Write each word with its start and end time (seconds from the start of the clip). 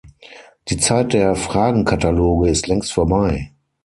Die 0.69 0.77
Zeit 0.77 1.13
der 1.13 1.35
Fragenkataloge 1.35 2.49
ist 2.49 2.65
längst 2.65 2.91
vorbei. 2.91 3.51